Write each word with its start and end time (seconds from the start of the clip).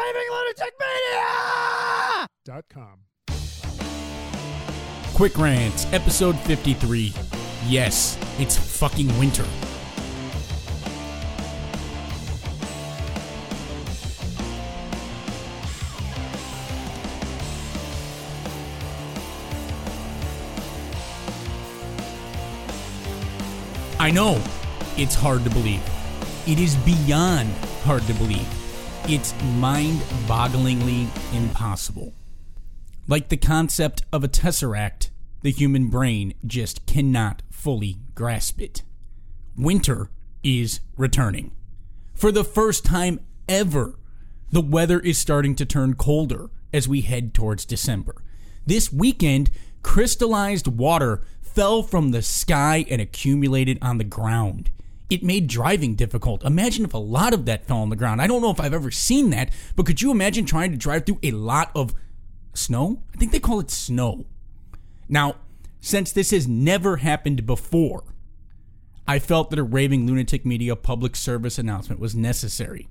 Raving 0.00 0.28
Dot 2.44 2.64
com. 2.70 3.00
Quick 5.14 5.36
Rants, 5.36 5.86
episode 5.92 6.38
53. 6.40 7.12
Yes, 7.66 8.16
it's 8.38 8.56
fucking 8.56 9.08
winter. 9.18 9.44
I 23.98 24.10
know 24.10 24.42
it's 24.96 25.14
hard 25.14 25.44
to 25.44 25.50
believe. 25.50 25.82
It 26.46 26.58
is 26.58 26.74
beyond 26.76 27.50
hard 27.84 28.02
to 28.04 28.14
believe. 28.14 28.59
It's 29.08 29.34
mind 29.56 29.98
bogglingly 30.28 31.08
impossible. 31.34 32.12
Like 33.08 33.28
the 33.28 33.36
concept 33.36 34.02
of 34.12 34.22
a 34.22 34.28
tesseract, 34.28 35.10
the 35.42 35.50
human 35.50 35.88
brain 35.88 36.34
just 36.46 36.86
cannot 36.86 37.42
fully 37.50 37.96
grasp 38.14 38.60
it. 38.60 38.82
Winter 39.56 40.10
is 40.44 40.80
returning. 40.96 41.50
For 42.14 42.30
the 42.30 42.44
first 42.44 42.84
time 42.84 43.20
ever, 43.48 43.98
the 44.52 44.60
weather 44.60 45.00
is 45.00 45.18
starting 45.18 45.56
to 45.56 45.66
turn 45.66 45.94
colder 45.94 46.50
as 46.72 46.86
we 46.86 47.00
head 47.00 47.34
towards 47.34 47.64
December. 47.64 48.22
This 48.66 48.92
weekend, 48.92 49.50
crystallized 49.82 50.68
water 50.68 51.22
fell 51.40 51.82
from 51.82 52.10
the 52.10 52.22
sky 52.22 52.84
and 52.88 53.00
accumulated 53.00 53.78
on 53.82 53.98
the 53.98 54.04
ground. 54.04 54.70
It 55.10 55.24
made 55.24 55.48
driving 55.48 55.96
difficult. 55.96 56.44
Imagine 56.44 56.84
if 56.84 56.94
a 56.94 56.98
lot 56.98 57.34
of 57.34 57.44
that 57.46 57.66
fell 57.66 57.78
on 57.78 57.90
the 57.90 57.96
ground. 57.96 58.22
I 58.22 58.28
don't 58.28 58.40
know 58.40 58.50
if 58.50 58.60
I've 58.60 58.72
ever 58.72 58.92
seen 58.92 59.30
that, 59.30 59.50
but 59.74 59.84
could 59.84 60.00
you 60.00 60.12
imagine 60.12 60.46
trying 60.46 60.70
to 60.70 60.76
drive 60.78 61.04
through 61.04 61.18
a 61.22 61.32
lot 61.32 61.72
of 61.74 61.94
snow? 62.54 63.02
I 63.12 63.16
think 63.16 63.32
they 63.32 63.40
call 63.40 63.58
it 63.58 63.70
snow. 63.70 64.26
Now, 65.08 65.36
since 65.80 66.12
this 66.12 66.30
has 66.30 66.46
never 66.46 66.98
happened 66.98 67.44
before, 67.44 68.04
I 69.08 69.18
felt 69.18 69.50
that 69.50 69.58
a 69.58 69.64
raving 69.64 70.06
lunatic 70.06 70.46
media 70.46 70.76
public 70.76 71.16
service 71.16 71.58
announcement 71.58 72.00
was 72.00 72.14
necessary. 72.14 72.88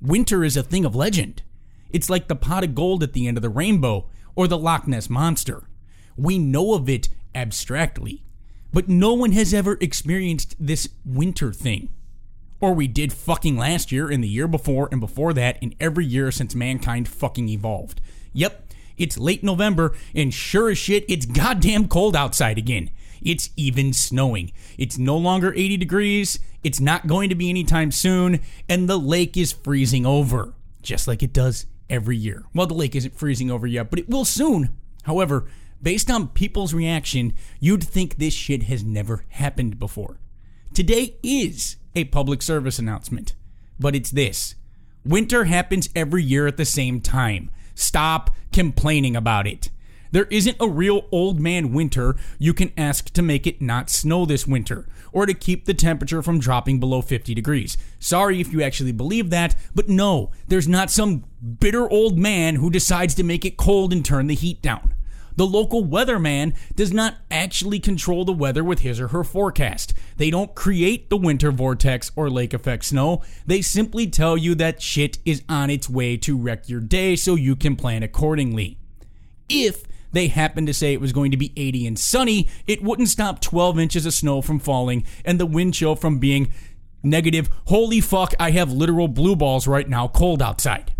Winter 0.00 0.42
is 0.42 0.56
a 0.56 0.62
thing 0.62 0.86
of 0.86 0.96
legend. 0.96 1.42
It's 1.90 2.08
like 2.08 2.28
the 2.28 2.36
pot 2.36 2.64
of 2.64 2.74
gold 2.74 3.02
at 3.02 3.12
the 3.12 3.28
end 3.28 3.36
of 3.36 3.42
the 3.42 3.50
rainbow 3.50 4.08
or 4.34 4.48
the 4.48 4.56
Loch 4.56 4.88
Ness 4.88 5.10
monster. 5.10 5.64
We 6.16 6.38
know 6.38 6.72
of 6.72 6.88
it 6.88 7.10
abstractly, 7.34 8.22
but 8.72 8.88
no 8.88 9.12
one 9.12 9.32
has 9.32 9.52
ever 9.54 9.76
experienced 9.80 10.54
this 10.58 10.88
winter 11.04 11.52
thing. 11.52 11.88
Or 12.60 12.74
we 12.74 12.86
did 12.86 13.12
fucking 13.12 13.56
last 13.56 13.90
year 13.90 14.10
and 14.10 14.22
the 14.22 14.28
year 14.28 14.46
before 14.46 14.88
and 14.92 15.00
before 15.00 15.32
that 15.32 15.58
and 15.62 15.74
every 15.80 16.04
year 16.04 16.30
since 16.30 16.54
mankind 16.54 17.08
fucking 17.08 17.48
evolved. 17.48 18.00
Yep, 18.32 18.72
it's 18.98 19.18
late 19.18 19.42
November 19.42 19.94
and 20.14 20.32
sure 20.32 20.70
as 20.70 20.78
shit, 20.78 21.04
it's 21.08 21.26
goddamn 21.26 21.88
cold 21.88 22.14
outside 22.14 22.58
again. 22.58 22.90
It's 23.22 23.50
even 23.56 23.92
snowing. 23.92 24.52
It's 24.78 24.98
no 24.98 25.16
longer 25.16 25.52
80 25.54 25.76
degrees, 25.78 26.38
it's 26.62 26.80
not 26.80 27.06
going 27.06 27.30
to 27.30 27.34
be 27.34 27.48
anytime 27.48 27.90
soon, 27.90 28.40
and 28.68 28.88
the 28.88 28.98
lake 28.98 29.36
is 29.36 29.52
freezing 29.52 30.04
over, 30.04 30.54
just 30.82 31.08
like 31.08 31.22
it 31.22 31.32
does 31.32 31.66
every 31.88 32.16
year. 32.16 32.44
Well, 32.54 32.66
the 32.66 32.74
lake 32.74 32.94
isn't 32.94 33.16
freezing 33.16 33.50
over 33.50 33.66
yet, 33.66 33.90
but 33.90 33.98
it 33.98 34.08
will 34.08 34.24
soon. 34.24 34.70
However, 35.04 35.46
based 35.82 36.10
on 36.10 36.28
people's 36.28 36.74
reaction, 36.74 37.32
you'd 37.58 37.84
think 37.84 38.16
this 38.16 38.34
shit 38.34 38.64
has 38.64 38.84
never 38.84 39.24
happened 39.30 39.78
before. 39.78 40.18
Today 40.74 41.16
is 41.22 41.76
a 41.94 42.04
public 42.04 42.42
service 42.42 42.78
announcement, 42.78 43.34
but 43.78 43.96
it's 43.96 44.10
this 44.10 44.54
winter 45.04 45.44
happens 45.44 45.88
every 45.96 46.22
year 46.22 46.46
at 46.46 46.56
the 46.56 46.64
same 46.64 47.00
time. 47.00 47.50
Stop 47.74 48.30
complaining 48.52 49.16
about 49.16 49.46
it. 49.46 49.70
There 50.12 50.24
isn't 50.24 50.56
a 50.60 50.68
real 50.68 51.06
old 51.12 51.38
man 51.38 51.72
winter 51.72 52.16
you 52.38 52.52
can 52.52 52.72
ask 52.76 53.10
to 53.10 53.22
make 53.22 53.46
it 53.46 53.62
not 53.62 53.88
snow 53.88 54.26
this 54.26 54.46
winter, 54.46 54.88
or 55.12 55.24
to 55.24 55.34
keep 55.34 55.64
the 55.64 55.74
temperature 55.74 56.20
from 56.20 56.40
dropping 56.40 56.80
below 56.80 57.00
50 57.00 57.32
degrees. 57.32 57.76
Sorry 58.00 58.40
if 58.40 58.52
you 58.52 58.60
actually 58.60 58.92
believe 58.92 59.30
that, 59.30 59.54
but 59.74 59.88
no, 59.88 60.32
there's 60.48 60.68
not 60.68 60.90
some 60.90 61.24
bitter 61.60 61.88
old 61.88 62.18
man 62.18 62.56
who 62.56 62.70
decides 62.70 63.14
to 63.14 63.22
make 63.22 63.44
it 63.44 63.56
cold 63.56 63.92
and 63.92 64.04
turn 64.04 64.26
the 64.26 64.34
heat 64.34 64.60
down. 64.60 64.89
The 65.40 65.46
local 65.46 65.82
weatherman 65.82 66.54
does 66.76 66.92
not 66.92 67.14
actually 67.30 67.80
control 67.80 68.26
the 68.26 68.32
weather 68.32 68.62
with 68.62 68.80
his 68.80 69.00
or 69.00 69.08
her 69.08 69.24
forecast. 69.24 69.94
They 70.18 70.28
don't 70.28 70.54
create 70.54 71.08
the 71.08 71.16
winter 71.16 71.50
vortex 71.50 72.12
or 72.14 72.28
lake 72.28 72.52
effect 72.52 72.84
snow. 72.84 73.22
They 73.46 73.62
simply 73.62 74.06
tell 74.06 74.36
you 74.36 74.54
that 74.56 74.82
shit 74.82 75.16
is 75.24 75.42
on 75.48 75.70
its 75.70 75.88
way 75.88 76.18
to 76.18 76.36
wreck 76.36 76.68
your 76.68 76.80
day 76.80 77.16
so 77.16 77.36
you 77.36 77.56
can 77.56 77.74
plan 77.74 78.02
accordingly. 78.02 78.76
If 79.48 79.84
they 80.12 80.28
happened 80.28 80.66
to 80.66 80.74
say 80.74 80.92
it 80.92 81.00
was 81.00 81.14
going 81.14 81.30
to 81.30 81.38
be 81.38 81.54
80 81.56 81.86
and 81.86 81.98
sunny, 81.98 82.46
it 82.66 82.82
wouldn't 82.82 83.08
stop 83.08 83.40
12 83.40 83.78
inches 83.78 84.04
of 84.04 84.12
snow 84.12 84.42
from 84.42 84.58
falling 84.58 85.06
and 85.24 85.40
the 85.40 85.46
wind 85.46 85.72
chill 85.72 85.96
from 85.96 86.18
being 86.18 86.52
negative. 87.02 87.48
Holy 87.68 88.02
fuck, 88.02 88.34
I 88.38 88.50
have 88.50 88.70
literal 88.70 89.08
blue 89.08 89.36
balls 89.36 89.66
right 89.66 89.88
now, 89.88 90.06
cold 90.06 90.42
outside. 90.42 90.92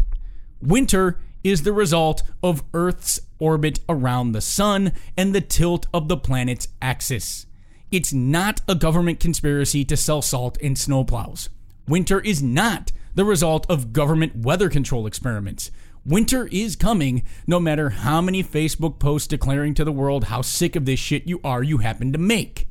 Winter 0.63 1.19
is 1.43 1.63
the 1.63 1.73
result 1.73 2.23
of 2.43 2.63
Earth's 2.75 3.21
orbit 3.39 3.81
around 3.89 4.33
the 4.33 4.41
sun 4.41 4.93
and 5.17 5.35
the 5.35 5.41
tilt 5.41 5.87
of 5.93 6.09
the 6.09 6.17
planet's 6.17 6.69
axis. 6.81 7.47
It's 7.91 8.13
not 8.13 8.61
a 8.69 8.75
government 8.75 9.19
conspiracy 9.19 9.85
to 9.87 9.97
sell 9.97 10.23
salt 10.23 10.59
and 10.63 10.77
snowplows. 10.77 11.49
Winter 11.89 12.21
is 12.21 12.43
not 12.43 12.93
the 13.15 13.25
result 13.25 13.67
of 13.69 13.93
government 13.93 14.37
weather 14.37 14.69
control 14.69 15.07
experiments. 15.07 15.71
Winter 16.07 16.49
is 16.53 16.77
coming, 16.77 17.25
no 17.47 17.61
matter 17.61 17.91
how 17.91 18.21
many 18.21 18.43
Facebook 18.43 18.99
posts 18.99 19.27
declaring 19.29 19.75
to 19.75 19.85
the 19.85 19.93
world 19.93 20.25
how 20.25 20.41
sick 20.41 20.77
of 20.77 20.85
this 20.85 21.01
shit 21.01 21.27
you 21.27 21.41
are 21.43 21.63
you 21.63 21.79
happen 21.79 22.13
to 22.13 22.19
make. 22.19 22.69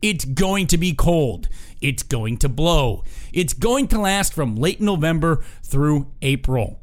It's 0.00 0.24
going 0.24 0.66
to 0.68 0.78
be 0.78 0.94
cold. 0.94 1.48
It's 1.82 2.02
going 2.02 2.38
to 2.38 2.48
blow. 2.48 3.04
It's 3.32 3.52
going 3.52 3.88
to 3.88 4.00
last 4.00 4.32
from 4.32 4.56
late 4.56 4.80
November 4.80 5.44
through 5.62 6.10
April. 6.22 6.80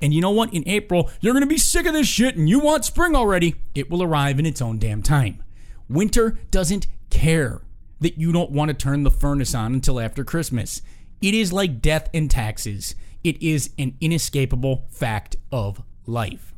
And 0.00 0.14
you 0.14 0.20
know 0.20 0.30
what? 0.30 0.54
In 0.54 0.66
April, 0.66 1.10
you're 1.20 1.34
going 1.34 1.42
to 1.42 1.46
be 1.46 1.58
sick 1.58 1.86
of 1.86 1.92
this 1.92 2.06
shit 2.06 2.36
and 2.36 2.48
you 2.48 2.58
want 2.58 2.84
spring 2.84 3.14
already. 3.14 3.56
It 3.74 3.90
will 3.90 4.02
arrive 4.02 4.38
in 4.38 4.46
its 4.46 4.62
own 4.62 4.78
damn 4.78 5.02
time. 5.02 5.42
Winter 5.88 6.38
doesn't 6.50 6.86
care 7.10 7.62
that 8.00 8.18
you 8.18 8.32
don't 8.32 8.50
want 8.50 8.70
to 8.70 8.74
turn 8.74 9.02
the 9.02 9.10
furnace 9.10 9.54
on 9.54 9.74
until 9.74 10.00
after 10.00 10.24
Christmas. 10.24 10.82
It 11.20 11.34
is 11.34 11.52
like 11.52 11.82
death 11.82 12.08
and 12.14 12.30
taxes. 12.30 12.94
It 13.22 13.42
is 13.42 13.70
an 13.78 13.96
inescapable 14.00 14.86
fact 14.90 15.36
of 15.52 15.82
life. 16.06 16.54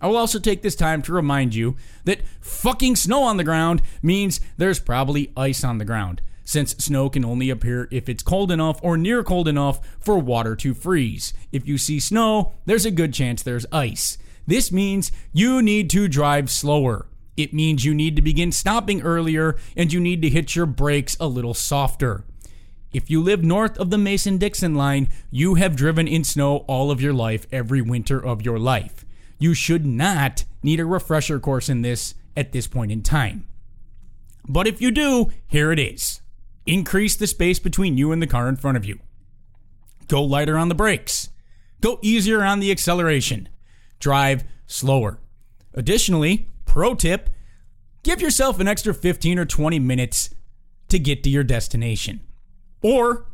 I 0.00 0.08
will 0.08 0.16
also 0.16 0.38
take 0.38 0.62
this 0.62 0.74
time 0.74 1.00
to 1.02 1.12
remind 1.12 1.54
you 1.54 1.76
that 2.04 2.26
fucking 2.40 2.96
snow 2.96 3.22
on 3.22 3.36
the 3.36 3.44
ground 3.44 3.80
means 4.02 4.40
there's 4.56 4.80
probably 4.80 5.32
ice 5.36 5.62
on 5.62 5.78
the 5.78 5.84
ground, 5.84 6.20
since 6.44 6.76
snow 6.76 7.08
can 7.08 7.24
only 7.24 7.50
appear 7.50 7.88
if 7.90 8.08
it's 8.08 8.22
cold 8.22 8.52
enough 8.52 8.78
or 8.82 8.96
near 8.96 9.24
cold 9.24 9.48
enough 9.48 9.80
for 9.98 10.18
water 10.18 10.54
to 10.56 10.74
freeze. 10.74 11.32
If 11.50 11.66
you 11.66 11.78
see 11.78 11.98
snow, 11.98 12.52
there's 12.66 12.86
a 12.86 12.90
good 12.90 13.12
chance 13.12 13.42
there's 13.42 13.66
ice. 13.72 14.18
This 14.46 14.70
means 14.70 15.10
you 15.32 15.62
need 15.62 15.88
to 15.90 16.06
drive 16.06 16.50
slower. 16.50 17.06
It 17.36 17.54
means 17.54 17.84
you 17.84 17.94
need 17.94 18.14
to 18.16 18.22
begin 18.22 18.52
stopping 18.52 19.02
earlier 19.02 19.56
and 19.76 19.92
you 19.92 19.98
need 19.98 20.22
to 20.22 20.28
hit 20.28 20.54
your 20.54 20.66
brakes 20.66 21.16
a 21.18 21.26
little 21.26 21.54
softer. 21.54 22.24
If 22.92 23.10
you 23.10 23.20
live 23.20 23.42
north 23.42 23.76
of 23.78 23.90
the 23.90 23.98
Mason 23.98 24.38
Dixon 24.38 24.76
line, 24.76 25.08
you 25.30 25.54
have 25.54 25.74
driven 25.74 26.06
in 26.06 26.22
snow 26.22 26.58
all 26.68 26.92
of 26.92 27.00
your 27.00 27.12
life, 27.12 27.46
every 27.50 27.82
winter 27.82 28.24
of 28.24 28.42
your 28.42 28.58
life. 28.58 29.04
You 29.38 29.52
should 29.52 29.84
not 29.84 30.44
need 30.62 30.78
a 30.78 30.86
refresher 30.86 31.40
course 31.40 31.68
in 31.68 31.82
this 31.82 32.14
at 32.36 32.52
this 32.52 32.68
point 32.68 32.92
in 32.92 33.02
time. 33.02 33.48
But 34.48 34.68
if 34.68 34.80
you 34.80 34.92
do, 34.92 35.32
here 35.48 35.72
it 35.72 35.80
is 35.80 36.20
increase 36.66 37.16
the 37.16 37.26
space 37.26 37.58
between 37.58 37.96
you 37.96 38.12
and 38.12 38.22
the 38.22 38.26
car 38.26 38.48
in 38.48 38.56
front 38.56 38.76
of 38.76 38.84
you. 38.84 38.98
Go 40.08 40.22
lighter 40.22 40.58
on 40.58 40.68
the 40.68 40.74
brakes. 40.74 41.30
Go 41.80 41.98
easier 42.02 42.42
on 42.42 42.60
the 42.60 42.70
acceleration. 42.70 43.48
Drive 43.98 44.44
slower. 44.66 45.18
Additionally, 45.74 46.48
pro 46.64 46.94
tip 46.94 47.30
give 48.02 48.20
yourself 48.20 48.60
an 48.60 48.68
extra 48.68 48.94
15 48.94 49.38
or 49.38 49.44
20 49.44 49.78
minutes 49.78 50.30
to 50.88 50.98
get 50.98 51.22
to 51.24 51.30
your 51.30 51.42
destination. 51.42 52.20
Or 52.82 53.26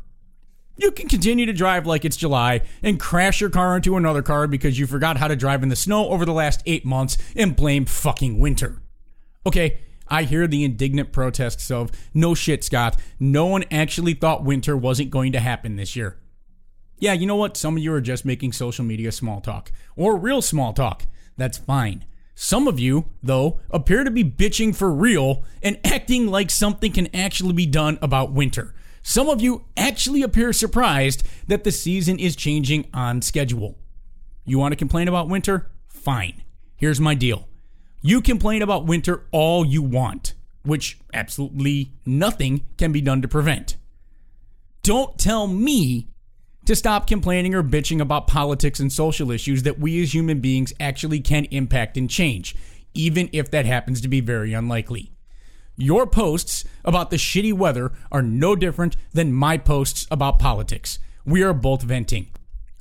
you 0.77 0.91
can 0.91 1.07
continue 1.07 1.45
to 1.45 1.53
drive 1.53 1.85
like 1.85 2.05
it's 2.05 2.15
July 2.17 2.61
and 2.81 2.99
crash 2.99 3.41
your 3.41 3.49
car 3.49 3.75
into 3.75 3.97
another 3.97 4.21
car 4.21 4.47
because 4.47 4.79
you 4.79 4.87
forgot 4.87 5.17
how 5.17 5.27
to 5.27 5.35
drive 5.35 5.61
in 5.61 5.69
the 5.69 5.75
snow 5.75 6.07
over 6.09 6.25
the 6.25 6.33
last 6.33 6.63
eight 6.65 6.85
months 6.85 7.17
and 7.35 7.55
blame 7.55 7.85
fucking 7.85 8.39
winter. 8.39 8.81
Okay, 9.45 9.79
I 10.11 10.23
hear 10.23 10.45
the 10.45 10.65
indignant 10.65 11.13
protests 11.13 11.71
of, 11.71 11.89
no 12.13 12.35
shit, 12.35 12.65
Scott, 12.65 12.99
no 13.17 13.45
one 13.45 13.63
actually 13.71 14.13
thought 14.13 14.43
winter 14.43 14.75
wasn't 14.75 15.09
going 15.09 15.31
to 15.31 15.39
happen 15.39 15.77
this 15.77 15.95
year. 15.95 16.17
Yeah, 16.99 17.13
you 17.13 17.25
know 17.25 17.37
what? 17.37 17.55
Some 17.55 17.77
of 17.77 17.83
you 17.83 17.93
are 17.93 18.01
just 18.01 18.25
making 18.25 18.51
social 18.51 18.83
media 18.83 19.13
small 19.13 19.39
talk 19.39 19.71
or 19.95 20.17
real 20.17 20.41
small 20.41 20.73
talk. 20.73 21.05
That's 21.37 21.57
fine. 21.57 22.05
Some 22.35 22.67
of 22.67 22.77
you, 22.77 23.05
though, 23.23 23.61
appear 23.69 24.03
to 24.03 24.11
be 24.11 24.23
bitching 24.23 24.75
for 24.75 24.91
real 24.91 25.43
and 25.63 25.79
acting 25.85 26.27
like 26.27 26.49
something 26.51 26.91
can 26.91 27.07
actually 27.15 27.53
be 27.53 27.65
done 27.65 27.97
about 28.01 28.33
winter. 28.33 28.75
Some 29.01 29.29
of 29.29 29.41
you 29.41 29.63
actually 29.77 30.23
appear 30.23 30.51
surprised 30.51 31.23
that 31.47 31.63
the 31.63 31.71
season 31.71 32.19
is 32.19 32.35
changing 32.35 32.87
on 32.93 33.21
schedule. 33.21 33.77
You 34.43 34.59
want 34.59 34.73
to 34.73 34.77
complain 34.77 35.07
about 35.07 35.29
winter? 35.29 35.71
Fine. 35.87 36.43
Here's 36.75 36.99
my 36.99 37.15
deal. 37.15 37.47
You 38.03 38.21
complain 38.21 38.63
about 38.63 38.87
winter 38.87 39.27
all 39.31 39.63
you 39.63 39.83
want, 39.83 40.33
which 40.63 40.97
absolutely 41.13 41.91
nothing 42.03 42.65
can 42.77 42.91
be 42.91 42.99
done 42.99 43.21
to 43.21 43.27
prevent. 43.27 43.77
Don't 44.81 45.19
tell 45.19 45.45
me 45.45 46.07
to 46.65 46.75
stop 46.75 47.05
complaining 47.05 47.53
or 47.53 47.61
bitching 47.61 48.01
about 48.01 48.25
politics 48.25 48.79
and 48.79 48.91
social 48.91 49.29
issues 49.29 49.61
that 49.63 49.77
we 49.77 50.01
as 50.01 50.15
human 50.15 50.39
beings 50.39 50.73
actually 50.79 51.19
can 51.19 51.45
impact 51.45 51.95
and 51.95 52.09
change, 52.09 52.55
even 52.95 53.29
if 53.33 53.51
that 53.51 53.67
happens 53.67 54.01
to 54.01 54.07
be 54.07 54.19
very 54.19 54.53
unlikely. 54.53 55.11
Your 55.77 56.07
posts 56.07 56.65
about 56.83 57.11
the 57.11 57.17
shitty 57.17 57.53
weather 57.53 57.91
are 58.11 58.23
no 58.23 58.55
different 58.55 58.95
than 59.13 59.31
my 59.31 59.59
posts 59.59 60.07
about 60.09 60.39
politics. 60.39 60.97
We 61.23 61.43
are 61.43 61.53
both 61.53 61.83
venting 61.83 62.31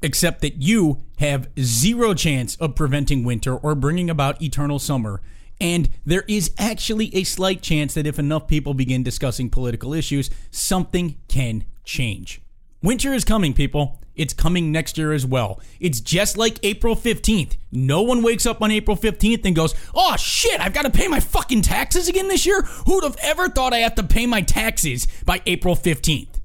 except 0.03 0.41
that 0.41 0.63
you 0.63 1.03
have 1.19 1.49
zero 1.59 2.15
chance 2.15 2.57
of 2.57 2.75
preventing 2.75 3.25
winter 3.25 3.57
or 3.57 3.75
bringing 3.75 4.11
about 4.11 4.41
eternal 4.43 4.79
summer. 4.79 5.21
And 5.61 5.91
there 6.07 6.25
is 6.27 6.53
actually 6.59 7.15
a 7.15 7.25
slight 7.25 7.61
chance 7.61 7.95
that 7.95 8.07
if 8.07 8.19
enough 8.19 8.49
people 8.49 8.73
begin 8.73 9.03
discussing 9.03 9.51
political 9.51 9.93
issues, 9.93 10.31
something 10.51 11.17
can 11.29 11.65
change. 11.85 12.41
Winter 12.83 13.13
is 13.13 13.25
coming, 13.25 13.53
people. 13.53 14.01
It's 14.17 14.33
coming 14.33 14.73
next 14.73 14.97
year 14.99 15.13
as 15.13 15.27
well. 15.27 15.61
It's 15.79 16.01
just 16.01 16.37
like 16.37 16.59
April 16.63 16.97
15th. 16.97 17.57
No 17.71 18.03
one 18.03 18.23
wakes 18.23 18.47
up 18.47 18.63
on 18.63 18.71
April 18.71 18.97
15th 18.97 19.45
and 19.45 19.55
goes, 19.55 19.75
oh 19.95 20.17
shit, 20.17 20.61
I've 20.61 20.73
got 20.73 20.83
to 20.83 20.91
pay 20.91 21.09
my 21.09 21.21
fucking 21.21 21.63
taxes 21.63 22.09
again 22.09 22.29
this 22.29 22.47
year? 22.47 22.63
Who'd 22.87 23.05
have 23.05 23.17
ever 23.23 23.49
thought 23.49 23.75
I 23.75 23.79
have 23.79 23.95
to 23.97 24.03
pay 24.03 24.27
my 24.27 24.41
taxes 24.41 25.07
by 25.25 25.43
April 25.47 25.77
15th? 25.77 26.41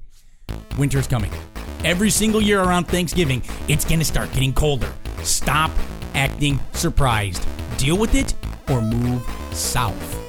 Winter's 0.77 1.07
coming 1.07 1.31
every 1.85 2.09
single 2.09 2.41
year 2.41 2.61
around 2.61 2.85
Thanksgiving, 2.85 3.43
it's 3.67 3.85
going 3.85 3.99
to 3.99 4.05
start 4.05 4.31
getting 4.33 4.51
colder. 4.51 4.91
Stop 5.21 5.71
acting 6.15 6.59
surprised. 6.73 7.47
Deal 7.77 7.97
with 7.97 8.15
it 8.15 8.33
or 8.69 8.81
move 8.81 9.23
south. 9.53 10.21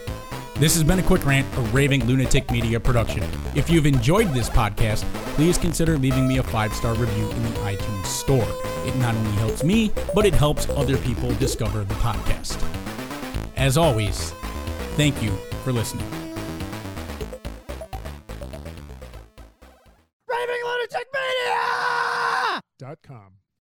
This 0.57 0.75
has 0.75 0.85
been 0.85 0.99
a 0.99 1.03
quick 1.03 1.25
rant, 1.27 1.47
a 1.57 1.61
raving 1.73 2.05
lunatic 2.07 2.51
media 2.51 2.79
production. 2.79 3.25
If 3.55 3.69
you've 3.69 3.87
enjoyed 3.87 4.33
this 4.33 4.49
podcast, 4.49 5.03
please 5.35 5.59
consider 5.59 5.99
leaving 5.99 6.29
me 6.29 6.39
a 6.39 6.43
five 6.43 6.73
star 6.73 6.95
review 6.95 7.29
in 7.29 7.43
the 7.43 7.59
iTunes 7.61 8.07
store. 8.07 8.47
It 8.87 8.97
not 8.97 9.15
only 9.15 9.33
helps 9.33 9.65
me, 9.65 9.91
but 10.15 10.25
it 10.25 10.35
helps 10.35 10.69
other 10.71 10.97
people 10.99 11.35
discover 11.35 11.85
the 11.85 11.95
podcast. 11.95 12.63
As 13.57 13.77
always, 13.77 14.31
thank 14.97 15.23
you 15.23 15.31
for 15.63 15.73
listening. 15.73 16.26